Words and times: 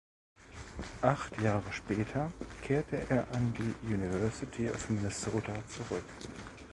Acht 1.03 1.39
Jahre 1.41 1.71
später 1.71 2.33
kehrte 2.63 3.05
er 3.07 3.27
an 3.35 3.53
die 3.53 3.85
University 3.93 4.67
of 4.67 4.89
Minnesota 4.89 5.53
zurück. 5.69 6.03